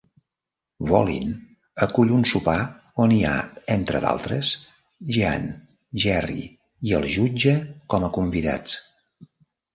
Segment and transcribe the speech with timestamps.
[0.91, 1.33] Vollin
[1.85, 2.55] acull un sopar
[3.05, 3.33] on hi ha,
[3.75, 4.55] entre d'altres,
[5.19, 5.47] Jean,
[6.07, 6.49] Jerry
[6.91, 7.55] i el jutge
[7.95, 8.77] com a convidats.